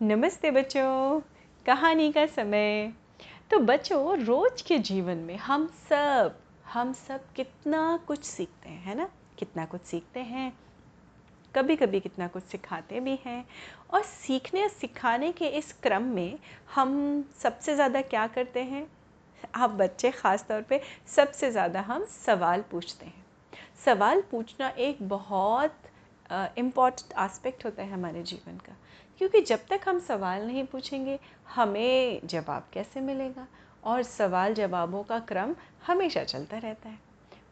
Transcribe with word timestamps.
नमस्ते 0.00 0.50
बच्चों 0.50 1.20
कहानी 1.66 2.10
का 2.12 2.24
समय। 2.26 2.92
तो 3.50 3.58
बच्चों 3.58 4.16
रोज 4.18 4.62
के 4.62 4.78
जीवन 4.78 5.16
में 5.18 5.36
हम 5.36 5.66
सब 5.90 6.38
हम 6.66 6.92
सब 6.92 7.24
कितना 7.36 7.98
कुछ 8.06 8.22
सीखते 8.24 8.68
हैं 8.68 8.82
है 8.84 8.94
ना? 8.94 9.08
कितना 9.38 9.64
कुछ 9.64 9.80
सीखते 9.80 10.20
हैं 10.20 10.52
कभी 11.54 11.76
कभी 11.76 12.00
कितना 12.00 12.28
कुछ 12.28 12.42
सिखाते 12.42 13.00
भी 13.00 13.18
हैं। 13.24 13.44
और 13.90 14.02
सीखने 14.02 14.68
सिखाने 14.70 15.30
के 15.32 15.48
इस 15.58 15.72
क्रम 15.82 16.02
में 16.14 16.38
हम 16.74 17.24
सबसे 17.42 17.74
ज़्यादा 17.74 18.00
क्या 18.00 18.26
करते 18.26 18.62
हैं? 18.62 18.86
आप 19.54 19.70
बच्चे 19.70 20.10
ख़ास 20.10 20.46
तौर 20.48 20.62
पे 20.62 20.80
सबसे 21.16 21.50
ज़्यादा 21.50 21.80
हम 21.80 22.04
सवाल 22.16 22.64
पूछते 22.70 23.06
हैं। 23.06 23.24
सवाल 23.84 24.22
पूछना 24.30 24.68
एक 24.68 25.08
बहुत 25.08 25.76
इंपॉर्टेंट 26.32 27.10
uh, 27.10 27.18
आस्पेक्ट 27.18 27.64
होता 27.64 27.82
है 27.82 27.92
हमारे 27.92 28.22
जीवन 28.22 28.56
का। 28.56 28.76
क्योंकि 29.20 29.40
जब 29.40 29.58
तक 29.70 29.80
हम 29.86 29.98
सवाल 29.98 30.42
नहीं 30.42 30.64
पूछेंगे, 30.64 31.18
हमें 31.54 32.20
जवाब 32.24 32.68
कैसे 32.72 33.00
मिलेगा? 33.00 33.46
और 33.84 34.02
सवाल 34.02 34.54
जवाबों 34.54 35.02
का 35.02 35.18
क्रम 35.18 35.54
हमेशा 35.86 36.22
चलता 36.24 36.58
रहता 36.58 36.88
है। 36.88 36.98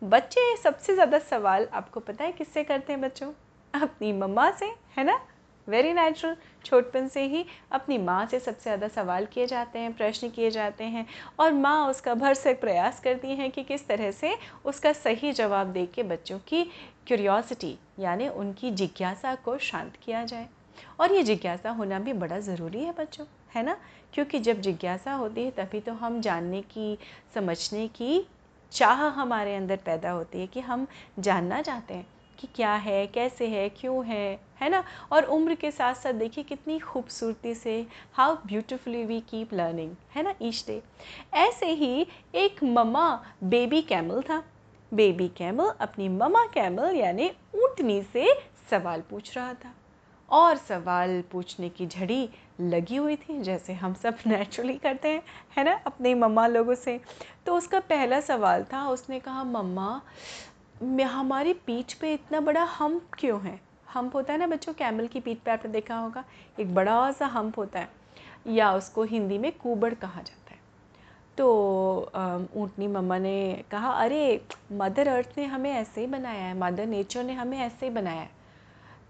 बच्चे 0.02 0.56
सबसे 0.56 0.94
ज़्यादा 0.94 1.18
सवाल 1.18 1.68
आपको 1.72 2.00
पता 2.00 2.24
है 2.24 2.32
किससे 2.32 2.64
करते 2.64 2.92
हैं 2.92 3.02
बच्चों? 3.02 3.32
अपनी 3.74 4.12
मम्मा 4.12 4.50
से, 4.50 4.72
है 4.96 5.04
ना? 5.04 5.20
वेरी 5.68 5.92
नेचुरल 5.92 6.36
छोटपन 6.64 7.08
से 7.08 7.22
ही 7.22 7.44
अपनी 7.72 7.98
माँ 7.98 8.26
से 8.26 8.40
सबसे 8.40 8.62
ज़्यादा 8.62 8.88
सवाल 8.88 9.26
किए 9.26 9.46
जाते 9.46 9.78
हैं, 9.78 9.92
प्रश्न 9.92 10.28
किए 10.30 10.50
जाते 10.50 10.84
हैं। 10.84 11.06
और 11.38 11.52
माँ 11.52 11.88
उसका 11.90 12.14
भर 12.14 12.34
से 12.34 12.54
प्रयास 12.54 13.00
करती 13.00 13.28
हैं 13.28 13.50
कि 13.50 13.62
किस 13.62 13.88
तरह 13.88 14.10
से 14.10 14.36
उसका 14.64 14.92
सही 14.92 15.32
जवाब 15.32 15.72
दे 15.72 15.86
के 15.86 16.02
बच्चों 16.02 16.38
की 16.38 16.64
क्यूरियोसिटी 17.06 17.78
यानी 17.98 18.28
उनकी 18.28 18.70
जिज्ञासा 18.70 19.34
को 19.34 19.58
शांत 19.58 19.96
किया 19.96 20.24
जाए। 20.24 20.48
और 21.00 21.12
ये 21.12 21.22
जिज्ञासा 21.22 21.70
होना 21.70 21.98
भी 21.98 22.12
बड़ा 22.12 22.38
ज़रूरी 22.40 22.84
है 22.84 22.92
बच्चों, 22.92 23.26
है 23.54 23.62
ना? 23.62 23.76
क्योंकि 24.14 24.38
जब 24.38 24.60
जिज्ञासा 24.60 25.12
होती 25.12 25.44
है 25.44 25.50
तभी 25.50 25.80
तो 25.80 25.92
हम 25.92 26.20
जानने 26.20 26.60
की, 26.62 26.98
समझने 27.34 27.88
की 27.88 28.26
चाह 28.72 29.02
हमारे 29.10 29.54
अंदर 29.56 29.76
पैदा 29.76 30.10
होती 30.10 30.40
है 30.40 30.46
कि 30.46 30.60
हम 30.60 30.86
जानना 31.18 31.60
चाहते 31.62 31.94
हैं 31.94 32.06
कि 32.38 32.48
क्या 32.54 32.74
है, 32.74 33.06
कैसे 33.06 33.46
है, 33.48 33.68
क्यों 33.68 34.04
है 34.06 34.40
है 34.60 34.68
ना? 34.68 34.82
और 35.12 35.24
उम्र 35.24 35.54
के 35.54 35.70
साथ 35.70 35.94
साथ 35.94 36.12
देखिए 36.12 36.44
कितनी 36.44 36.78
खूबसूरती 36.78 37.54
से 37.54 37.86
how 38.12 38.36
beautifully 38.46 39.04
we 39.04 39.20
keep 39.20 39.54
learning 39.54 39.94
है 40.14 40.22
ना 40.22 40.34
ईच 40.42 40.64
डे 40.66 40.80
ऐसे 41.34 41.66
ही 41.66 42.06
एक 42.34 42.62
ममा 42.64 43.08
बेबी 43.44 43.82
कैमल 43.82 44.22
था। 44.22 44.42
बेबी 44.92 45.28
कैमल 45.28 45.72
अपनी 45.80 46.08
ममा 46.08 46.44
कैमल 46.46 46.96
यानी 46.96 47.30
ऊँटनी 47.54 48.02
से 48.02 48.26
सवाल 48.70 49.00
पूछ 49.00 49.36
रहा 49.36 49.52
था। 49.54 49.74
और 50.30 50.56
सवाल 50.56 51.22
पूछने 51.22 51.68
की 51.68 51.86
झड़ी 51.86 52.30
लगी 52.60 52.96
हुई 52.96 53.16
थी, 53.16 53.42
जैसे 53.42 53.72
हम 53.72 53.94
सब 53.94 54.16
नेचुरली 54.26 54.74
करते 54.74 55.08
हैं, 55.08 55.22
है 55.56 55.64
ना, 55.64 55.80
अपने 55.86 56.14
मम्मा 56.14 56.46
लोगों 56.46 56.74
से। 56.74 57.00
तो 57.46 57.56
उसका 57.56 57.80
पहला 57.80 58.20
सवाल 58.20 58.64
था, 58.64 58.88
उसने 58.88 59.20
कहा, 59.20 59.44
मम्मा 59.44 60.02
हमारी 61.02 61.52
पीठ 61.52 61.94
पे 61.94 62.14
इतना 62.14 62.40
बड़ा 62.40 62.64
हम्प 62.64 63.08
क्यों 63.18 63.42
है? 63.42 63.60
हम्प 63.94 64.14
होता 64.14 64.32
है 64.32 64.38
ना, 64.38 64.46
बच्चों 64.46 64.72
कैमल 64.72 65.06
की 65.06 65.20
पीठ 65.20 65.38
पे 65.38 65.50
आपने 65.50 65.72
देखा 65.72 65.96
होगा, 65.96 66.24
एक 66.60 66.74
बड़ा 66.74 67.12
सा 67.12 67.26
हम्प 67.26 67.58
होता 67.58 67.78
है, 67.78 67.88
या 68.46 68.72
उसको 68.72 69.02
हिंदी 69.02 69.38
में 69.38 69.52
कुबड़ 69.52 69.94
कहा 69.94 70.22
जाता 70.22 70.50
है। 70.50 70.60
तो 71.38 72.10
ऊँटनी 72.56 72.86
मम्मा 72.86 73.18
ने 73.18 73.64
कहा, 73.70 73.90
अरे, 73.90 74.44
मदर 74.72 75.08
अर्थ 75.08 75.28
ने 75.38 75.44
हमें 75.44 75.72
ऐसे 75.72 76.00
ही 76.00 76.06
बनाया 76.06 76.44
है, 76.44 76.58
मदर 76.58 76.86
नेचर 76.86 77.24
ने 77.24 77.32
हमें 77.32 77.58
ऐसे 77.58 77.86
ही 77.86 77.92
बनाया 77.92 78.20
है। 78.20 78.37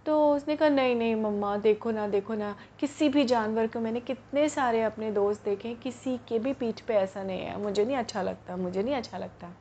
तो 0.08 0.34
उसने 0.34 0.56
कहा, 0.56 0.68
नहीं 0.68 0.94
नहीं, 0.94 1.16
मम्मा, 1.16 1.56
देखो 1.56 1.90
ना 1.90 2.08
देखो 2.08 2.34
ना, 2.34 2.56
किसी 2.80 3.08
भी 3.08 3.24
जानवर 3.24 3.66
को 3.66 3.80
मैंने 3.80 4.00
कितने 4.00 4.48
सारे 4.48 4.82
अपने 4.82 5.10
दोस्त 5.10 5.44
देखे, 5.44 5.74
किसी 5.74 6.16
के 6.28 6.38
भी 6.38 6.52
पीठ 6.52 6.80
पे 6.80 6.94
ऐसा 6.94 7.22
नहीं 7.22 7.40
है। 7.40 7.62
मुझे 7.62 7.84
नहीं 7.84 7.96
अच्छा 7.96 8.22
लगता, 8.22 8.56
मुझे 8.56 8.82
नहीं 8.82 8.94
अच्छा 8.94 9.18
लगता। 9.18 9.52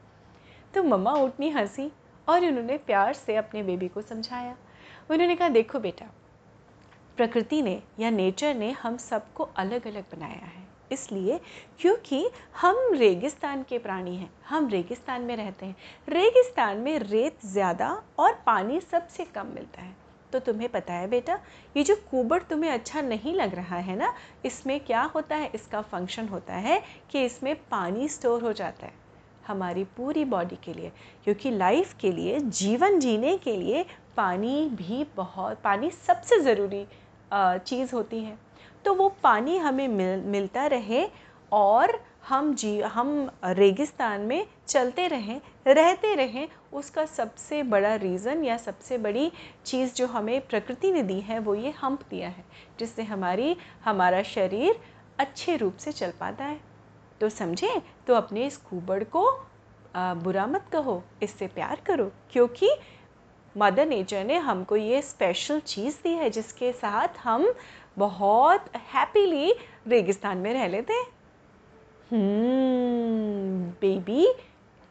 तो 0.73 0.83
मम्मा 0.83 1.11
उठनी 1.11 1.49
हँसी 1.49 1.91
और 2.30 2.45
उन्होंने 2.45 2.77
प्यार 2.77 3.13
से 3.13 3.36
अपने 3.36 3.63
बेबी 3.63 3.87
को 3.87 4.02
समझाया। 4.02 4.55
उन्होंने 5.11 5.36
कहा, 5.36 5.49
देखो 5.49 5.80
बेटा, 5.80 6.05
प्रकृति 7.17 7.61
ने 7.61 7.83
या 7.99 8.09
नेचर 8.09 8.55
ने 8.55 8.71
हम 8.71 8.97
सबको 8.97 9.43
अलग 9.43 9.87
अलग 9.87 10.02
बनाया 10.02 10.45
है। 10.45 10.67
इसलिए 10.91 11.39
क्योंकि 11.80 12.30
हम 12.61 12.89
रेगिस्तान 12.93 13.63
के 13.63 13.77
प्राणी 13.77 14.15
हैं, 14.15 14.31
हम 14.49 14.67
रेगिस्तान 14.67 15.21
में 15.21 15.36
रहते 15.36 15.65
हैं। 15.65 15.75
रेगिस्तान 16.09 16.77
में 16.77 16.99
रेत 16.99 17.45
ज़्यादा 17.45 18.03
और 18.19 18.43
पानी 18.45 18.80
सबसे 18.80 19.25
कम 19.25 19.47
मिलता 19.47 19.81
है। 19.81 20.06
तो 20.33 20.39
तुम्हें 20.39 20.70
पता 20.70 20.93
है 20.93 21.08
बेटा, 21.08 21.39
ये 21.77 21.83
जो 21.83 21.95
कुबड़ 22.11 22.42
तुम्हें 22.43 22.71
अच्छा 22.71 23.02
नहीं 23.02 23.33
लग 23.36 23.55
रहा 23.55 23.77
है 23.77 23.95
ना, 23.95 24.14
इसमें 24.45 24.80
क्या 24.80 25.02
होता 25.15 25.36
है? 25.36 25.52
इसका 25.55 25.82
फ़ंक्शन 25.82 26.27
होता 26.27 26.55
है 26.55 26.82
कि 27.11 27.23
इसमें 27.26 27.55
पानी 27.71 28.08
स्टोर 28.10 28.42
हो 28.43 28.54
जाता 28.54 28.86
है 28.86 28.93
हमारी 29.48 29.83
पूरी 29.98 30.26
बॉडी 30.26 30.55
के 30.64 30.73
लिए। 30.73 30.92
क्योंकि 31.23 31.52
लाइफ 31.52 31.93
के 31.99 32.11
लिए, 32.11 32.39
जीवन 32.39 32.99
जीने 32.99 33.37
के 33.37 33.55
लिए 33.55 33.86
पानी 34.17 34.70
भी 34.71 35.05
बहुत, 35.16 35.60
पानी 35.64 35.89
सबसे 35.89 36.39
ज़रूरी 36.42 36.86
चीज़ 37.33 37.95
होती 37.95 38.20
है। 38.20 38.37
तो 38.86 38.93
वो 38.93 39.08
पानी 39.23 39.58
हमें 39.58 39.87
मिल, 39.87 40.21
मिलता 40.21 40.66
रहे 40.67 41.08
और 41.52 41.99
हम 42.27 42.54
जी 42.55 42.80
हम 42.82 43.10
रेगिस्तान 43.45 44.21
में 44.21 44.45
चलते 44.67 45.08
रहें 45.08 45.39
रहते 45.67 46.14
रहें 46.15 46.48
उसका 46.73 47.05
सबसे 47.05 47.61
बड़ा 47.64 47.93
रीज़न 47.95 48.43
या 48.43 48.58
सबसे 48.58 48.98
बड़ी 48.98 49.32
चीज़ 49.65 49.93
जो 49.93 50.08
हमें 50.08 50.39
प्रकृति 50.48 50.92
ने 50.92 51.04
दी 51.04 51.20
है 51.20 51.39
वो 51.39 51.55
ये 51.55 51.73
हम्प 51.82 52.02
दिया 52.10 52.30
है 52.30 52.43
जिससे 52.80 53.04
हमारी 53.04 53.55
हमारा 53.86 54.21
शरीर 54.26 54.80
अच्छे 55.20 55.55
रूप 55.55 55.77
से 55.77 55.92
चल 55.92 56.11
पाता 56.20 56.45
है। 56.45 56.60
तो 57.21 57.30
समझे? 57.30 57.82
तो 58.08 58.14
अपने 58.14 58.45
इस 58.45 58.58
कुबड़ 58.60 59.04
को 59.04 59.27
आ, 59.95 60.14
बुरा 60.14 60.48
मत 60.48 60.66
कहो 60.71 61.02
इससे 61.23 61.48
प्यार 61.48 61.82
करो 61.86 62.11
क्योंकि 62.32 62.70
मदर 63.55 63.86
नेचर 63.86 64.23
ने 64.26 64.37
हमको 64.37 64.76
ये 64.76 65.02
स्पेशल 65.02 65.60
चीज़ 65.60 65.95
दी 66.04 66.14
है 66.14 66.30
जिसके 66.30 66.71
साथ 66.73 67.17
हम 67.23 67.54
बहुत 67.98 68.66
हैप्पीली 68.93 69.54
रेगिस्तान 69.87 70.37
में 70.37 70.54
रह 70.54 70.67
लेते 70.67 70.93
हैं। 70.93 71.05
बेबी 72.13 74.25
हम्म, 74.25 74.33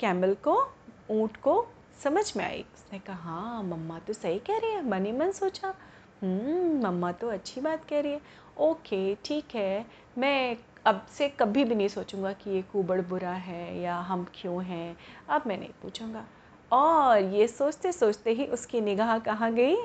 कैमल 0.00 0.34
को 0.34 0.72
ऊँट 1.10 1.36
को 1.36 1.66
समझ 2.04 2.36
में 2.36 2.44
आई। 2.44 2.64
उसने 2.74 2.98
कहा 2.98 3.16
हाँ 3.16 3.62
मम्मा 3.62 3.98
तो 3.98 4.12
सही 4.12 4.38
कह 4.38 4.58
रही 4.58 4.70
है 4.70 4.88
मन 4.88 5.06
ही 5.06 5.12
मन 5.12 5.30
सोचा। 5.30 5.74
हम्म, 6.22 6.86
मम्मा 6.86 7.12
तो 7.12 7.28
अच्छी 7.28 7.60
बात 7.60 7.84
कह 7.84 8.00
रही 8.00 8.12
है। 8.12 8.20
ओके 8.58 9.14
ठीक 9.14 9.44
है 9.54 9.86
मैं 10.18 10.56
अब 10.86 11.06
से 11.10 11.28
कभी 11.28 11.64
भी 11.64 11.74
नहीं 11.74 11.88
सोचूँगा 11.88 12.32
कि 12.32 12.50
ये 12.50 12.62
कुबड़ 12.62 13.00
बुरा 13.00 13.30
है 13.30 13.80
या 13.80 13.96
हम 13.96 14.26
क्यों 14.34 14.64
हैं। 14.64 14.96
अब 15.28 15.42
मैं 15.46 15.58
नहीं 15.58 15.70
पूछूँगा। 15.82 16.24
और 16.72 17.18
ये 17.18 17.48
सोचते 17.48 17.92
सोचते 17.92 18.30
ही 18.30 18.46
उसकी 18.46 18.80
निगाह 18.80 19.18
कहाँ 19.18 19.54
गई? 19.54 19.76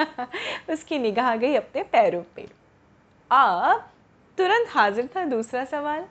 उसकी 0.70 0.98
निगाह 0.98 1.36
गई 1.36 1.54
अपने 1.54 1.82
पैरों 1.82 2.22
पे। 2.36 2.48
अब 3.30 3.90
तुरंत 4.38 4.66
हाजिर 4.70 5.08
था 5.16 5.24
दूसरा 5.24 5.64
सवाल। 5.64 6.06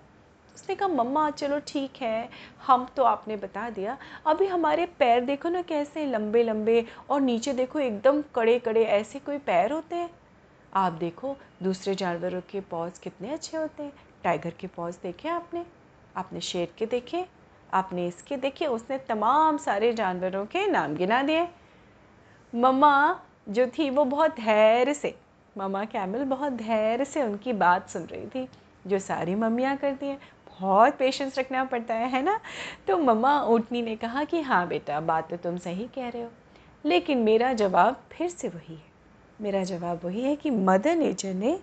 उसने 0.55 0.75
कहा, 0.75 0.87
मम्मा, 0.87 1.29
चलो 1.29 1.59
ठीक 1.67 2.01
है, 2.01 2.29
हम 2.67 2.87
तो 2.97 3.03
आपने 3.03 3.35
बता 3.35 3.69
दिया। 3.69 3.97
अभी 4.25 4.45
हमारे 4.45 4.85
पैर 4.99 5.23
देखो 5.25 5.49
ना 5.49 5.61
कैसे 5.61 6.05
लंबे 6.05 6.43
लंबे 6.43 6.85
और 7.09 7.21
नीचे 7.21 7.53
देखो 7.53 7.79
एकदम 7.79 8.21
कड़े 8.35 8.57
कड़े, 8.59 8.83
ऐसे 8.83 9.19
कोई 9.19 9.37
पैर 9.37 9.71
होते 9.71 9.95
हैं। 9.95 10.09
आप 10.73 10.93
देखो, 10.93 11.35
दूसरे 11.63 11.95
जानवरों 11.95 12.41
के 12.41 12.59
पॉज 12.61 12.97
कितने 12.99 13.33
अच्छे 13.33 13.57
होते 13.57 13.83
हैं। 13.83 13.93
टाइगर 14.23 14.53
के 14.59 14.67
पॉज 14.67 14.97
देखे 15.03 15.29
आपने? 15.29 15.65
आपने 16.15 16.41
शेर 16.41 16.73
के 16.77 16.85
देखे? 16.85 17.25
आपने 17.73 18.07
इसके 18.07 18.37
देखे? 18.37 18.65
उसने 18.65 18.97
तमाम 18.97 19.57
सारे 19.57 19.93
जानवरों 19.93 20.45
के 20.45 20.67
नाम 20.67 20.95
गिना 20.95 21.21
दिए। 21.23 21.47
मम्मा 22.53 23.19
जो 23.49 23.67
थी 23.67 23.89
वो 23.89 24.03
बहुत 24.05 24.35
धैर्य 24.35 24.93
से, 24.93 25.15
मम्मा 25.55 25.83
कैमल 25.85 26.23
बहुत 26.23 26.53
धैर्य 26.53 27.05
से 27.05 27.23
उनकी 27.23 27.53
बात 27.53 27.89
सुन 27.89 28.03
रही 28.03 28.27
थी, 28.27 28.47
जो 28.87 28.99
सारी 28.99 29.35
मम्मियाँ 29.35 29.75
करती 29.77 30.07
हैं। 30.07 30.19
बहुत 30.59 30.97
पेशेंस 30.97 31.37
रखना 31.39 31.63
पड़ता 31.65 31.93
है 31.93 32.09
है 32.09 32.21
ना? 32.23 32.39
तो 32.87 32.97
मम्मा 32.97 33.39
ऊँटनी 33.43 33.81
ने 33.81 33.95
कहा 33.95 34.23
कि 34.23 34.41
हाँ 34.41 34.67
बेटा, 34.67 34.99
बात 34.99 35.29
तो 35.29 35.37
तुम 35.37 35.57
सही 35.57 35.87
कह 35.95 36.09
रहे 36.09 36.21
हो, 36.21 36.29
लेकिन 36.85 37.17
मेरा 37.17 37.53
जवाब 37.53 38.03
फिर 38.11 38.29
से 38.29 38.47
वही 38.47 38.75
है। 38.75 38.93
मेरा 39.41 39.63
जवाब 39.63 40.01
वही 40.03 40.23
है 40.23 40.35
कि 40.35 40.49
मदर 40.49 40.95
नेचर 40.95 41.33
ने 41.33 41.59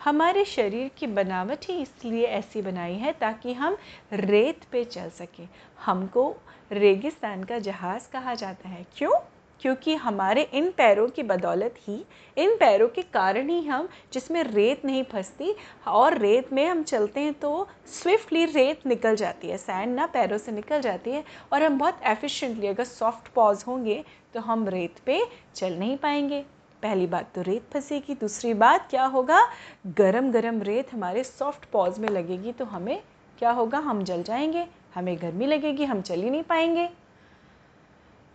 हमारे 0.00 0.44
शरीर 0.44 0.90
की 0.98 1.06
बनावट 1.06 1.64
ही 1.64 1.80
इसलिए 1.82 2.26
ऐसी 2.26 2.62
बनाई 2.62 2.94
है 2.94 3.12
ताकि 3.12 3.52
हम 3.52 3.76
रेत 4.12 4.64
पे 4.72 4.84
चल 4.84 5.10
सकें। 5.10 5.48
हमको 5.84 6.34
रेगिस्तान 6.72 7.44
का 7.44 7.58
जहाज़ 7.58 8.08
कहा 8.10 8.34
जाता 8.34 8.68
है। 8.68 8.86
क्यों? 8.96 9.12
क्योंकि 9.60 9.94
हमारे 9.94 10.42
इन 10.42 10.70
पैरों 10.70 11.06
की 11.08 11.22
बदौलत 11.22 11.74
ही, 11.78 12.04
इन 12.36 12.54
पैरों 12.56 12.88
के 12.88 13.02
कारण 13.04 13.48
ही 13.48 13.60
हम, 13.66 13.88
जिसमें 14.12 14.42
रेत 14.44 14.84
नहीं 14.84 15.02
फंसती, 15.04 15.54
और 15.88 16.18
रेत 16.18 16.52
में 16.52 16.66
हम 16.66 16.82
चलते 16.82 17.20
हैं 17.20 17.34
तो 17.34 17.66
स्विफ्टली 17.92 18.44
रेत 18.44 18.86
निकल 18.86 19.16
जाती 19.16 19.48
है 19.48 19.58
सैंड 19.58 19.94
ना 19.94 20.06
पैरों 20.06 20.38
से 20.38 20.52
निकल 20.52 20.80
जाती 20.80 21.10
है, 21.10 21.24
और 21.52 21.62
हम 21.62 21.78
बहुत 21.78 22.00
एफिशिएंटली 22.06 22.66
अगर 22.66 22.84
सॉफ्ट 22.84 23.32
पॉज 23.34 23.64
होंगे 23.66 24.02
तो 24.34 24.40
हम 24.40 24.68
रेत 24.68 24.98
पे 25.06 25.22
चल 25.54 25.74
नहीं 25.74 25.96
पाएँगे। 25.96 26.44
पहली 26.82 27.06
बात 27.06 27.30
तो 27.34 27.42
रेत 27.42 27.62
फंसेगी, 27.72 28.14
दूसरी 28.14 28.54
बात 28.54 28.86
क्या 28.90 29.04
होगा? 29.04 29.40
गरम 29.88 30.30
गरम 30.32 30.62
रेत 30.62 30.92
हमारे 30.92 31.24
सॉफ्ट 31.24 31.64
पॉज 31.64 31.98
में 31.98 32.08
लगेगी 32.08 32.52
तो 32.52 32.64
हमें 32.64 33.00
क्या 33.38 33.50
होगा? 33.50 33.78
हम 33.78 34.02
जल 34.04 34.22
जाएँगे, 34.22 34.66
हमें 34.94 35.16
गर्मी 35.22 35.46
लगेगी, 35.46 35.84
हम 35.84 36.00
चल 36.00 36.22
ही 36.22 36.30
नहीं 36.30 36.42
पाएँगे। 36.42 36.88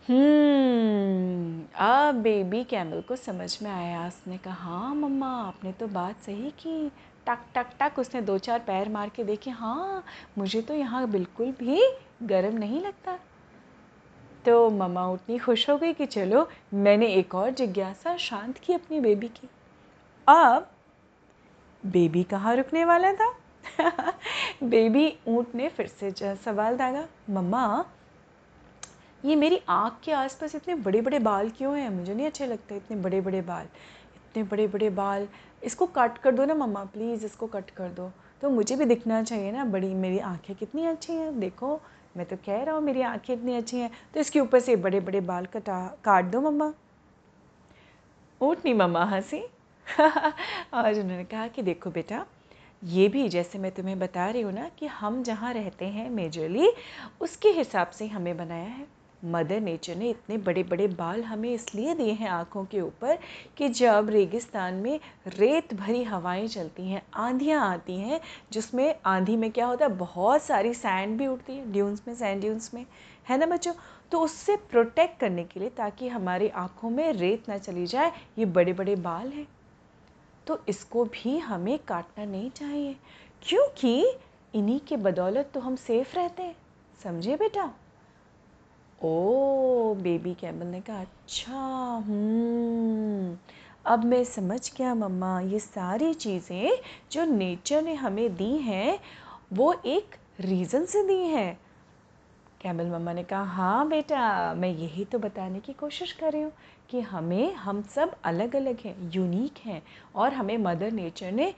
अब 0.06 2.16
बेबी 2.16 2.64
कैमल 2.64 3.02
को 3.02 3.16
समझ 3.16 3.64
में 3.64 3.72
आया। 3.72 4.08
उसने 4.08 4.38
कहा 4.38 4.54
हाँ 4.54 4.96
मम्मा, 4.96 5.28
आपने 5.28 5.72
तो 5.72 5.88
बात 5.88 6.20
सही 6.20 6.52
की। 6.52 6.92
टक 7.28 7.40
टक 7.56 7.66
टक, 7.80 8.00
उसने 8.00 8.22
दो 8.22 8.38
चार 8.38 8.60
पैर 8.60 8.90
मार 8.90 9.10
के 9.10 9.24
देखे। 9.24 9.52
हाँ 9.52 10.04
मुझे 10.38 10.62
तो 10.62 10.74
यहाँ 10.74 11.12
बिल्कुल 11.12 11.52
भी 11.52 11.82
गर्म 12.24 12.58
नहीं 12.58 12.82
लगता। 12.82 13.20
तो 14.46 14.70
मम्मा 14.70 15.08
उतनी 15.08 15.38
खुश 15.38 15.70
हो 15.70 15.78
गई 15.78 15.94
कि 15.94 16.06
चलो, 16.06 16.50
मैंने 16.74 17.08
एक 17.08 17.36
और 17.36 17.50
जिज्ञासा 17.50 18.18
शांत 18.18 18.58
की 18.58 18.74
अपनी 18.74 19.00
बेबी 19.00 19.28
की। 19.28 19.50
अब 20.28 20.70
बेबी 21.86 22.24
कहाँ 22.24 22.56
रुकने 22.56 22.86
वाला 22.86 23.14
था? 23.14 23.34
बेबी 24.64 25.18
ऊँट 25.28 25.56
ने 25.56 25.70
फिर 25.70 25.88
से 25.88 26.36
सवाल 26.36 26.78
दागा। 26.78 27.08
मम्मा 27.30 27.86
ये 29.26 29.36
मेरी 29.36 29.62
आँख 29.70 30.00
के 30.04 30.12
आसपास 30.12 30.56
इतने 30.56 30.76
बड़े 30.76 31.02
बड़े 31.02 31.20
बाल 31.20 31.50
क्यों 31.50 31.78
हैं? 31.78 31.90
मुझे 31.90 32.14
नहीं 32.14 32.26
अच्छे 32.26 32.48
लगते 32.48 32.76
इतने 32.76 32.98
बड़े 32.98 33.22
बड़े 33.22 33.42
बाल। 33.42 33.66
इतने 34.16 34.44
बड़े 34.44 34.68
बड़े 34.68 34.90
बाल। 34.90 35.28
इसको 35.64 35.86
कट 35.86 36.18
कर 36.18 36.32
दो 36.32 36.46
ना, 36.46 36.54
मम्मा, 36.54 36.86
प्लीज़ 36.86 37.26
इसको 37.26 37.48
कट 37.48 37.70
कर 37.70 37.90
दो। 37.90 38.12
तो 38.42 38.50
मुझे 38.50 38.76
भी 38.76 38.86
दिखना 38.86 39.24
चाहिए 39.24 39.52
ना, 39.52 39.66
बड़ी 39.66 39.94
मेरी 39.94 40.20
आँखें 40.20 40.56
कितनी 40.56 40.86
अच्छी 40.86 41.14
हैं, 41.14 41.40
देखो। 41.40 41.82
मैं 42.18 42.26
तो 42.26 42.36
कह 42.36 42.64
रहा 42.64 42.76
हूँ 42.76 42.84
मेरी 42.84 43.02
आँखें 43.02 43.34
इतनी 43.34 43.56
अच्छी 43.56 43.78
हैं। 43.78 43.92
तो 44.14 44.20
इसके 44.20 44.40
ऊपर 44.40 44.60
से 44.60 44.76
बड़े 44.76 45.00
बड़े 45.00 45.22
बाल 45.22 45.46
कटा, 45.46 45.98
काट 46.04 46.26
दो, 46.26 46.42
मम्मा। 46.42 46.74
ऊँट 48.42 48.58
नहीं 48.66 48.74
मम्मा, 48.74 49.04
हँसी। 49.04 49.44
और 50.74 51.00
उन्होंने 51.00 51.24
कहा 51.24 51.48
कि 51.48 51.62
देखो 51.62 51.90
बेटा, 51.90 52.26
ये 52.84 53.08
भी 53.08 53.30
जैसे 53.30 53.60
मैं 53.60 53.72
तुम्हें 53.72 54.00
बता 54.00 54.30
रही 54.30 54.42
हूँ 54.42 54.54
ना 54.54 54.70
कि 54.80 54.88
हम 54.88 55.24
जहाँ 55.24 55.54
रहते 55.54 55.86
हैं 55.86 56.10
मेजरली 56.10 56.72
उसके 57.22 57.50
हिसाब 57.50 57.90
से 57.90 58.08
हमें 58.08 58.38
बनाया 58.38 58.70
है। 58.70 58.95
मदर 59.26 59.60
नेचर 59.62 59.96
ने 59.96 60.10
इतने 60.10 60.38
बड़े 60.38 60.64
बड़े 60.64 60.88
बाल 60.88 61.24
हमें 61.24 61.54
इसलिए 61.54 61.94
दिए 61.96 62.12
हैं 62.12 62.30
आँखों 62.30 62.66
के 62.66 62.82
ऊपर 62.82 63.18
कि 63.58 63.70
जब 63.70 64.10
रेगिस्तान 64.10 64.74
में 64.74 65.00
रेत 65.28 65.74
भरी 65.74 66.04
हवाएँ 66.04 66.48
चलती 66.48 66.88
हैं, 66.90 67.02
आंधियाँ 67.14 67.74
आती 67.74 67.96
हैं, 67.96 68.22
जिसमें 68.52 68.96
आंधी 69.06 69.38
में 69.38 69.52
क्या 69.52 69.66
होता 69.66 69.86
है, 69.86 69.92
बहुत 69.92 70.44
सारी 70.44 70.74
सैंड 70.74 71.18
भी 71.18 71.28
उठती 71.28 71.54
है 71.54 71.72
ड्यून्स 71.72 72.02
में 72.08 72.16
सैंड 72.16 72.42
ड्यून्स 72.42 72.74
में। 72.74 72.86
है 73.30 73.38
ना 73.38 73.46
बच्चों? 73.46 73.74
तो 74.12 74.20
उससे 74.20 74.56
प्रोटेक्ट 74.56 75.20
करने 75.20 75.44
के 75.44 75.60
लिए 75.60 75.70
ताकि 75.70 76.08
हमारी 76.08 76.48
आँखों 76.48 76.90
में 76.90 77.14
रेत 77.14 77.50
ना 77.50 77.58
चली 77.58 77.86
जाए, 77.88 78.12
ये 78.38 78.46
बड़े 78.46 78.74
बड़े 78.74 78.96
बाल 78.96 79.28
हैं। 79.28 79.48
तो 80.48 80.60
इसको 80.70 81.06
भी 81.06 81.38
हमें 81.38 81.80
काटना 81.80 82.26
नहीं 82.26 82.50
चाहिए, 82.50 82.96
क्योंकि 83.42 84.14
इन्हीं 84.54 84.80
के 84.80 84.98
बदौलत 84.98 85.52
तो 85.54 85.60
हम 85.60 85.76
सेफ़ 85.76 86.16
रहते 86.16 86.44
हैं। 86.44 86.56
समझे 87.04 87.36
बेटा? 87.36 87.74
ओ 89.06 89.94
बेबी 89.94 90.34
कैमल 90.34 90.68
ने 90.68 90.82
कहा 90.82 91.00
अच्छा 91.00 91.54
हम्म 92.08 93.38
अब 93.86 94.04
मैं 94.04 94.24
समझ 94.24 94.60
गया 94.78 94.94
मम्मा, 94.96 95.40
ये 95.40 95.60
सारी 95.60 96.14
चीज़ें 96.14 96.78
जो 97.12 97.26
नेचर 97.26 97.82
ने 97.82 97.94
हमें 97.94 98.36
दी 98.36 98.58
हैं, 98.58 99.00
वो 99.54 99.74
एक 99.86 100.16
रीज़न 100.40 100.86
से 100.86 101.04
दी 101.04 101.18
हैं. 101.18 101.60
कैमल 102.62 102.86
मम्मा 102.86 103.14
ने 103.14 103.24
कहा 103.24 103.44
हाँ 103.44 103.88
बेटा, 103.88 104.54
मैं 104.54 104.70
यही 104.70 105.06
तो 105.06 105.20
बताने 105.20 105.60
की 105.60 105.74
कोशिश 105.74 106.12
कर 106.12 106.32
रही 106.32 106.42
हूँ 106.42 106.52
कि 106.90 107.02
हमें, 107.02 107.54
हम 107.54 107.82
सब 107.82 108.16
अलग 108.24 108.56
अलग 108.56 108.80
हैं 108.86 109.12
यूनिक 109.12 109.58
हैं, 109.66 109.82
और 110.16 110.34
हमें 110.34 110.58
मदर 110.58 110.92
नेचर 110.92 111.32
ने 111.32 111.54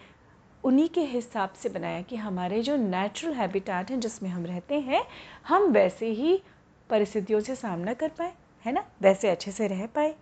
उन्हीं 0.64 0.90
के 0.90 1.02
हिसाब 1.02 1.50
से 1.50 1.70
बनाया 1.70 2.02
कि 2.02 2.16
हमारे 2.16 2.62
जो 2.62 2.76
नेचुरल 2.76 3.34
हैबिटेट 3.34 3.92
हैं 3.92 4.00
जिसमें 4.00 4.30
हम 4.30 4.46
रहते 4.46 4.80
हैं, 4.80 5.04
हम 5.48 5.64
वैसे 5.64 6.08
ही 6.08 6.42
परिस्थितियों 6.90 7.40
से 7.40 7.56
सामना 7.56 7.94
कर 7.94 8.10
पाए, 8.10 8.34
है 8.66 8.72
ना? 8.72 8.86
वैसे 9.02 9.30
अच्छे 9.30 9.52
से 9.52 9.68
रह 9.68 9.86
पाए। 9.86 10.16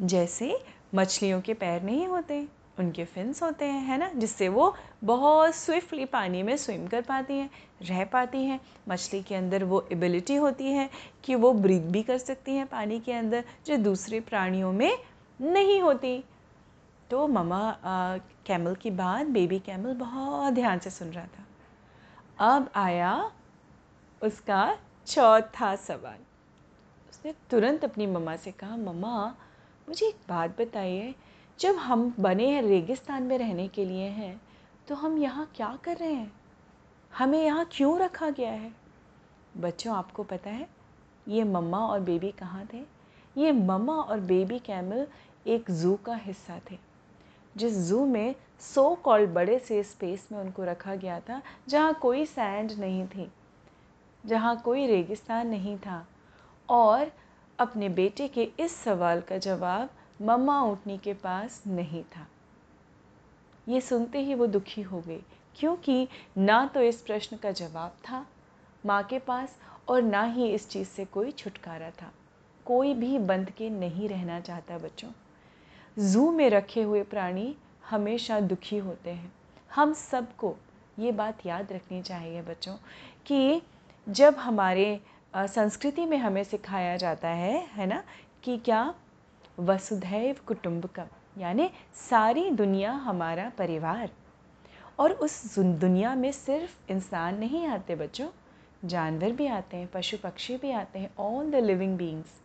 जैसे 0.00 0.64
मछलियों 0.94 1.40
के 1.40 1.54
पैर 1.54 1.82
नहीं 1.82 2.06
होते, 2.06 2.48
उनके 2.78 3.04
फिन्स 3.04 3.42
होते 3.42 3.64
हैं, 3.64 3.82
है 3.82 3.98
ना? 3.98 4.08
जिससे 4.08 4.48
वो 4.48 4.76
बहुत 5.04 5.54
स्विफ्टली 5.54 6.04
पानी 6.04 6.42
में 6.42 6.56
स्विम 6.56 6.86
कर 6.86 7.02
पाती 7.02 7.34
हैं, 7.34 7.50
रह 7.82 8.04
पाती 8.04 8.44
हैं। 8.44 8.60
मछली 8.88 9.22
के 9.22 9.34
अंदर 9.34 9.64
वो 9.64 9.88
एबिलिटी 9.92 10.34
होती 10.34 10.72
है 10.72 10.90
कि 11.24 11.34
वो 11.34 11.52
ब्रीथ 11.52 11.80
भी 11.80 12.02
कर 12.02 12.18
सकती 12.18 12.54
हैं 12.54 12.66
पानी 12.66 13.00
के 13.00 13.12
अंदर, 13.12 13.44
जो 13.66 13.76
दूसरे 13.76 14.20
प्राणियों 14.20 14.72
में 14.72 14.98
नहीं 15.40 15.80
होती। 15.80 16.24
तो 17.10 17.28
ममा 17.28 17.78
कैमल 18.46 18.74
की 18.74 18.90
बात 18.90 19.26
बेबी 19.26 19.58
कैमल 19.58 19.94
बहुत 19.94 20.52
ध्यान 20.52 20.78
से 20.78 20.90
सुन 20.90 21.08
रहा 21.08 21.24
था। 21.24 22.56
अब 22.56 22.70
आया 22.74 23.32
उसका 24.22 24.78
चौथा 25.10 25.74
सवाल। 25.76 26.18
उसने 27.10 27.32
तुरंत 27.50 27.84
अपनी 27.84 28.06
मम्मा 28.06 28.34
से 28.36 28.50
कहा, 28.52 28.76
मम्मा, 28.76 29.26
मुझे 29.88 30.06
एक 30.06 30.16
बात 30.28 30.60
बताइए। 30.60 31.14
जब 31.58 31.76
हम 31.76 32.12
बने 32.20 32.48
हैं 32.48 32.62
रेगिस्तान 32.62 33.22
में 33.22 33.36
रहने 33.38 33.66
के 33.68 33.84
लिए 33.84 34.08
हैं 34.08 34.40
तो 34.88 34.94
हम 34.94 35.18
यहाँ 35.18 35.50
क्या 35.56 35.76
कर 35.84 35.96
रहे 35.96 36.12
हैं? 36.12 36.30
हमें 37.12 37.42
यहाँ 37.44 37.66
क्यों 37.72 37.98
रखा 38.00 38.28
गया 38.30 38.50
है? 38.50 38.72
बच्चों, 39.56 39.94
आपको 39.94 40.22
पता 40.24 40.50
है, 40.50 40.68
ये 41.26 41.44
मम्मा 41.44 41.78
और 41.78 42.00
बेबी 42.00 42.30
कहाँ 42.32 42.66
थे? 42.72 42.82
ये 43.36 43.52
मम्मा 43.52 43.94
और 43.94 44.20
बेबी 44.22 44.58
कैमल 44.60 45.06
एक 45.46 45.70
ज़ू 45.72 45.94
का 45.96 46.14
हिस्सा 46.16 46.60
थे, 46.70 46.78
जिस 47.56 47.72
ज़ू 47.80 48.04
में 48.06 48.34
सो 48.60 48.94
कॉल्ड 48.94 49.30
बड़े 49.30 49.58
से 49.58 49.82
स्पेस 49.82 50.28
में 50.32 50.38
उनको 50.40 50.64
रखा 50.64 50.94
गया 50.94 51.20
था, 51.20 51.42
जहाँ 51.68 51.94
कोई 51.94 52.24
सैंड 52.26 52.72
नहीं 52.72 53.06
थी। 53.06 53.30
जहाँ 54.24 54.56
कोई 54.60 54.86
रेगिस्तान 54.86 55.46
नहीं 55.46 55.76
था। 55.78 56.04
और 56.68 57.10
अपने 57.58 57.88
बेटे 57.88 58.28
के 58.28 58.48
इस 58.60 58.76
सवाल 58.76 59.20
का 59.20 59.38
जवाब 59.38 59.90
मम्मा 60.22 60.60
ऊँटनी 60.62 60.98
के 60.98 61.14
पास 61.14 61.62
नहीं 61.66 62.02
था। 62.16 62.26
ये 63.68 63.80
सुनते 63.80 64.18
ही 64.18 64.34
वो 64.34 64.46
दुखी 64.46 64.82
हो 64.82 65.00
गई 65.00 65.20
क्योंकि 65.56 66.08
ना 66.38 66.64
तो 66.66 66.80
इस 66.80 67.00
प्रश्न 67.02 67.36
का 67.36 67.50
जवाब 67.50 67.96
था 68.08 68.26
माँ 68.84 69.02
के 69.02 69.18
पास 69.18 69.56
और 69.88 70.02
ना 70.02 70.22
ही 70.22 70.48
इस 70.48 70.68
चीज़ 70.68 70.88
से 70.88 71.04
कोई 71.04 71.30
छुटकारा 71.30 71.90
था। 71.90 72.12
कोई 72.66 72.94
भी 72.94 73.18
बंद 73.18 73.50
के 73.50 73.70
नहीं 73.70 74.08
रहना 74.08 74.40
चाहता 74.40 74.78
बच्चों। 74.78 75.10
जू 75.96 76.30
में 76.30 76.48
रखे 76.50 76.82
हुए 76.82 77.02
प्राणी 77.02 77.54
हमेशा 77.90 78.40
दुखी 78.40 78.78
होते 78.78 79.10
हैं। 79.10 79.32
हम 79.74 79.92
सबको 79.92 80.54
ये 80.98 81.12
बात 81.12 81.46
याद 81.46 81.72
रखनी 81.72 82.02
चाहिए 82.02 82.42
बच्चों 82.42 82.74
कि 83.26 83.62
जब 84.08 84.34
हमारे 84.34 85.00
संस्कृति 85.36 86.04
में 86.06 86.16
हमें 86.18 86.42
सिखाया 86.44 86.96
जाता 86.96 87.28
है 87.28 87.66
है 87.66 87.86
ना, 87.86 88.02
कि 88.42 88.56
क्या? 88.58 88.94
वसुधैव 89.58 90.36
कुटुंबकम, 90.46 91.06
यानी 91.38 91.70
सारी 91.94 92.50
दुनिया 92.50 92.92
हमारा 92.92 93.50
परिवार। 93.58 94.10
और 94.98 95.12
उस 95.12 95.58
दुनिया 95.58 96.14
में 96.14 96.30
सिर्फ़ 96.32 96.90
इंसान 96.92 97.38
नहीं 97.38 97.66
आते 97.66 97.94
बच्चों, 97.94 98.28
जानवर 98.84 99.32
भी 99.32 99.46
आते 99.46 99.76
हैं, 99.76 99.86
पशु 99.86 100.16
पक्षी 100.18 100.56
भी 100.56 100.70
आते 100.72 100.98
हैं 100.98 101.10
ऑल 101.18 101.50
द 101.50 101.54
लिविंग 101.54 101.96
बींग्स 101.98 102.40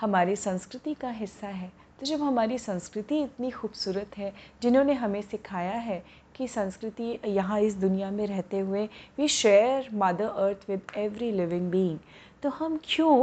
हमारी 0.00 0.36
संस्कृति 0.36 0.94
का 0.94 1.10
हिस्सा 1.10 1.48
है। 1.48 1.70
तो 2.02 2.06
जब 2.06 2.22
हमारी 2.22 2.56
संस्कृति 2.58 3.20
इतनी 3.22 3.50
खूबसूरत 3.50 4.16
है, 4.18 4.32
जिन्होंने 4.62 4.92
हमें 4.92 5.20
सिखाया 5.22 5.72
है 5.72 6.02
कि 6.36 6.48
संस्कृति 6.48 7.04
यहाँ 7.26 7.60
इस 7.60 7.74
दुनिया 7.74 8.10
में 8.10 8.26
रहते 8.26 8.58
हुए 8.58 8.84
we 9.18 9.28
share 9.28 9.88
mother 9.94 10.24
earth 10.24 10.68
with 10.70 10.92
every 10.96 11.30
living 11.32 11.70
being 11.70 11.98
तो 12.42 12.48
हम 12.48 12.78
क्यों 12.84 13.14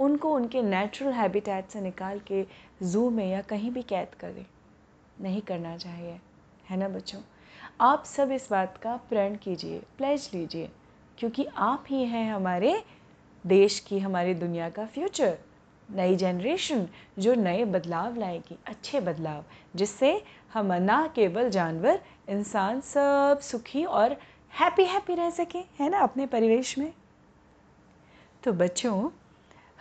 उनको 0.00 0.34
उनके 0.34 0.62
नेचुरल 0.62 1.12
हैबिटेट 1.12 1.68
से 1.70 1.80
निकाल 1.80 2.20
के 2.26 2.44
ज़ू 2.82 3.08
में 3.10 3.26
या 3.30 3.42
कहीं 3.42 3.70
भी 3.70 3.82
कैद 3.84 4.14
करें? 4.20 4.44
नहीं 5.20 5.40
करना 5.42 5.76
चाहिए, 5.76 6.18
है 6.70 6.76
ना 6.76 6.88
बच्चों? 6.88 7.20
आप 7.80 8.04
सब 8.06 8.32
इस 8.32 8.50
बात 8.50 8.76
का 8.82 8.96
प्रण 9.08 9.36
कीजिए 9.36 9.78
प्लेज 9.98 10.30
लीजिए, 10.34 10.70
क्योंकि 11.18 11.46
आप 11.46 11.84
ही 11.88 12.04
हैं 12.04 12.30
हमारे 12.32 12.78
देश 13.44 13.80
की, 13.80 13.98
हमारी 13.98 14.34
दुनिया 14.34 14.70
का 14.70 14.86
फ्यूचर 14.86 15.38
नई 15.92 16.16
जनरेशन 16.16 16.88
जो 17.18 17.34
नए 17.34 17.64
बदलाव 17.64 18.16
लाएगी, 18.16 18.58
अच्छे 18.66 19.00
बदलाव, 19.00 19.44
जिससे 19.76 20.22
हम 20.54 20.72
ना 20.72 21.12
केवल 21.14 21.50
जानवर, 21.50 22.00
इंसान 22.28 22.80
सब 22.80 23.38
सुखी 23.42 23.84
और 23.84 24.16
हैप्पी 24.60 24.84
हैप्पी 24.84 25.14
रह 25.14 25.30
सके, 25.30 25.58
है 25.58 25.88
ना, 25.88 25.98
अपने 25.98 26.26
परिवेश 26.26 26.78
में? 26.78 26.92
तो 28.44 28.52
बच्चों, 28.52 29.10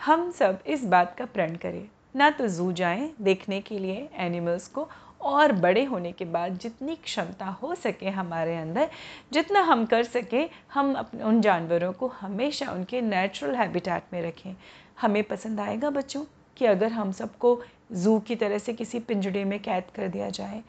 हम 0.05 0.31
सब 0.31 0.59
इस 0.67 0.85
बात 0.85 1.15
का 1.17 1.25
प्रण 1.25 1.55
करें। 1.55 1.89
ना 2.15 2.29
तो 2.29 2.47
जू 2.47 2.71
जाएँ 2.71 3.13
देखने 3.21 3.61
के 3.61 3.79
लिए 3.79 4.09
एनिमल्स 4.15 4.67
को, 4.67 4.89
और 5.21 5.51
बड़े 5.51 5.83
होने 5.83 6.11
के 6.11 6.25
बाद 6.25 6.57
जितनी 6.57 6.95
क्षमता 6.95 7.45
हो 7.45 7.75
सके 7.75 8.09
हमारे 8.09 8.57
अंदर, 8.57 8.89
जितना 9.33 9.61
हम 9.61 9.85
कर 9.85 10.03
सकें, 10.03 10.49
हम 10.73 10.93
अपने 10.93 11.23
उन 11.23 11.41
जानवरों 11.41 11.93
को 11.93 12.07
हमेशा 12.07 12.71
उनके 12.71 13.01
नेचुरल 13.01 13.55
हैबिटेट 13.55 14.03
में 14.13 14.21
रखें। 14.21 14.55
हमें 15.01 15.23
पसंद 15.23 15.59
आएगा 15.59 15.89
बच्चों 15.89 16.23
कि 16.57 16.65
अगर 16.65 16.91
हम 16.91 17.11
सबको 17.11 17.61
जू 17.91 18.19
की 18.19 18.35
तरह 18.35 18.57
से 18.57 18.73
किसी 18.73 18.99
पिंजड़े 18.99 19.43
में 19.45 19.59
कैद 19.59 19.83
कर 19.95 20.07
दिया 20.07 20.29
जाए, 20.29 20.63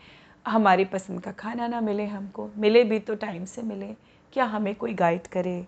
हमारी 0.47 0.85
पसंद 0.85 1.21
का 1.21 1.33
खाना 1.33 1.67
ना 1.67 1.81
मिले 1.81 2.07
हमको, 2.07 2.51
मिले 2.57 2.85
भी 2.85 2.99
तो 2.99 3.15
टाइम 3.15 3.45
से 3.45 3.63
मिले, 3.63 3.87
क्या 4.33 4.45
हमें 4.45 4.75
कोई 4.75 4.95
गाइड 4.95 5.27
करे? 5.27 5.67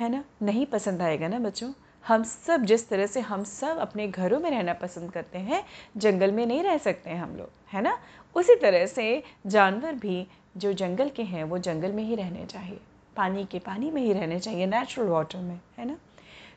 है 0.00 0.08
ना? 0.08 0.24
नहीं 0.42 0.66
पसंद 0.66 1.02
आएगा 1.02 1.28
ना 1.28 1.38
बच्चों? 1.38 1.72
हम 2.06 2.22
सब 2.22 2.64
जिस 2.64 2.88
तरह 2.88 3.06
से 3.06 3.20
हम 3.20 3.44
सब 3.44 3.78
अपने 3.78 4.08
घरों 4.08 4.40
में 4.40 4.50
रहना 4.50 4.72
पसंद 4.72 5.10
करते 5.12 5.38
हैं, 5.38 5.64
जंगल 5.96 6.32
में 6.32 6.46
नहीं 6.46 6.62
रह 6.62 6.78
सकते 6.78 7.10
हैं 7.10 7.20
हम 7.20 7.36
लोग, 7.36 7.50
है 7.72 7.82
ना? 7.82 7.98
उसी 8.34 8.56
तरह 8.56 8.86
से 8.86 9.22
जानवर 9.46 9.92
भी 9.92 10.26
जो 10.56 10.72
जंगल 10.72 11.08
के 11.08 11.22
हैं, 11.22 11.44
वो 11.44 11.58
जंगल 11.58 11.92
में 11.92 12.02
ही 12.04 12.14
रहने 12.14 12.46
चाहिए, 12.46 12.80
पानी 13.16 13.44
के 13.44 13.58
पानी 13.58 13.90
में 13.90 14.02
ही 14.02 14.12
रहने 14.12 14.40
चाहिए 14.40 14.66
नेचुरल 14.66 15.08
वाटर 15.08 15.38
में, 15.38 15.60
है 15.78 15.84
ना? 15.84 15.96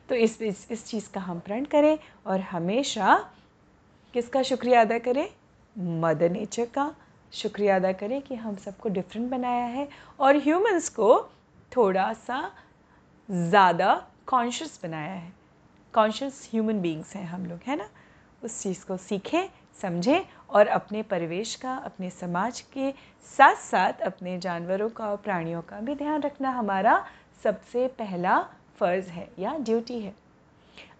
तो 0.08 0.14
इस 0.14 0.40
इस, 0.42 0.66
इस 0.70 0.86
चीज़ 0.86 1.10
का 1.12 1.20
हम 1.20 1.38
प्रण 1.40 1.64
करें 1.64 1.98
और 2.26 2.40
हमेशा 2.40 3.16
किसका 4.14 4.42
शुक्रिया 4.42 4.80
अदा 4.80 4.98
करें? 4.98 5.28
मदर 6.00 6.30
नेचर 6.30 6.66
का 6.74 6.94
शुक्रिया 7.32 7.76
अदा 7.76 7.92
करें 7.92 8.20
कि 8.22 8.34
हम 8.34 8.56
सबको 8.56 8.88
डिफरेंट 8.88 9.30
बनाया 9.30 9.64
है 9.66 9.88
और 10.20 10.36
ह्यूमंस 10.36 10.88
को 10.88 11.14
थोड़ा 11.72 12.12
सा 12.12 12.40
ज़्यादा 13.28 13.94
कॉन्शियस 14.26 14.78
बनाया 14.82 15.12
है। 15.12 15.32
कॉन्शियस 15.94 16.48
ह्यूमन 16.52 16.80
बींग्स 16.80 17.14
हैं 17.16 17.24
हम 17.26 17.46
लोग 17.46 17.60
है 17.66 17.76
ना? 17.76 17.88
उस 18.42 18.62
चीज़ 18.62 18.84
को 18.86 18.96
सीखें 18.96 19.48
समझें 19.80 20.24
और 20.50 20.66
अपने 20.66 21.02
परिवेश 21.02 21.54
का 21.54 21.74
अपने 21.76 22.10
समाज 22.10 22.60
के 22.72 22.90
साथ 23.38 23.56
साथ 23.56 24.00
अपने 24.06 24.38
जानवरों 24.38 24.88
का 24.88 25.10
और 25.10 25.16
प्राणियों 25.16 25.62
का 25.62 25.80
भी 25.80 25.94
ध्यान 25.94 26.22
रखना 26.22 26.50
हमारा 26.50 27.04
सबसे 27.44 27.86
पहला 27.98 28.38
फ़र्ज़ 28.76 29.08
है 29.08 29.28
या 29.38 29.56
ड्यूटी 29.56 29.98
है। 30.00 30.14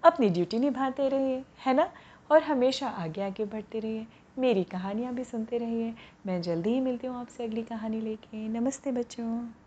अपनी 0.04 0.28
ड्यूटी 0.28 0.58
निभाते 0.58 1.08
रहिए, 1.08 1.44
है 1.66 1.74
ना? 1.74 1.90
और 2.30 2.42
हमेशा 2.42 2.88
आगे 2.88 3.22
आगे 3.22 3.44
बढ़ते 3.44 3.80
रहिए। 3.80 4.06
मेरी 4.38 4.64
कहानियाँ 4.64 5.14
भी 5.14 5.24
सुनते 5.24 5.58
रहिए। 5.58 5.94
मैं 6.26 6.42
जल्दी 6.42 6.70
ही 6.70 6.80
मिलती 6.80 7.06
हूँ 7.06 7.20
आपसे 7.20 7.44
अगली 7.44 7.62
कहानी 7.62 8.00
लेके। 8.00 8.48
नमस्ते 8.48 8.92
बच्चों। 8.92 9.61